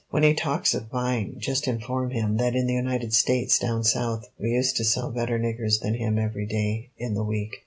[0.09, 4.49] When he talks of buying, just inform him that in the States down South we
[4.49, 7.57] used to sell better niggers than him every day in the week."